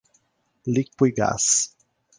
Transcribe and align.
Liquigás 0.65 1.75